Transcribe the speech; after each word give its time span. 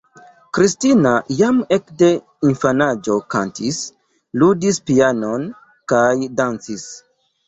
Kristina 0.57 1.09
jam 1.41 1.57
ekde 1.75 2.07
infanaĝo 2.51 3.17
kantis, 3.33 3.81
ludis 4.45 4.79
pianon 4.89 5.45
kaj 5.95 6.01
dancis. 6.41 6.87